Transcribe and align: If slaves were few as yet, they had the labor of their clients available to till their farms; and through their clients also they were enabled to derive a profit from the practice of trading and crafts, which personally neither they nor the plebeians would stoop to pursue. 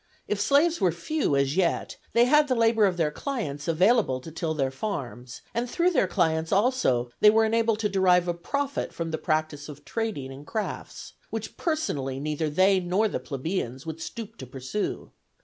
If 0.27 0.41
slaves 0.41 0.81
were 0.81 0.91
few 0.91 1.35
as 1.35 1.55
yet, 1.55 1.97
they 2.13 2.25
had 2.25 2.47
the 2.47 2.55
labor 2.55 2.87
of 2.87 2.97
their 2.97 3.11
clients 3.11 3.67
available 3.67 4.19
to 4.21 4.31
till 4.31 4.55
their 4.55 4.71
farms; 4.71 5.43
and 5.53 5.69
through 5.69 5.91
their 5.91 6.07
clients 6.07 6.51
also 6.51 7.11
they 7.19 7.29
were 7.29 7.45
enabled 7.45 7.77
to 7.81 7.87
derive 7.89 8.27
a 8.27 8.33
profit 8.33 8.93
from 8.95 9.11
the 9.11 9.19
practice 9.19 9.69
of 9.69 9.85
trading 9.85 10.31
and 10.31 10.47
crafts, 10.47 11.13
which 11.29 11.55
personally 11.55 12.19
neither 12.19 12.49
they 12.49 12.79
nor 12.79 13.07
the 13.07 13.19
plebeians 13.19 13.85
would 13.85 14.01
stoop 14.01 14.37
to 14.37 14.47
pursue. 14.47 15.11